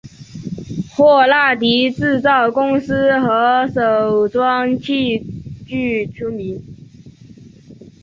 [0.95, 5.19] 霍纳迪制造公司和手装器
[5.67, 6.59] 具出名。